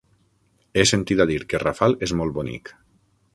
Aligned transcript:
He 0.77 0.85
sentit 0.91 1.21
a 1.25 1.27
dir 1.33 1.37
que 1.51 1.61
Rafal 1.65 1.95
és 2.09 2.15
molt 2.23 2.35
bonic. 2.39 2.73